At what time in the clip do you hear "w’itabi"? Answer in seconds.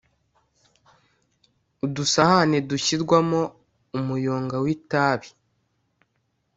4.63-5.29